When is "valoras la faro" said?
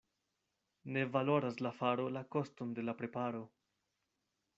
1.17-2.07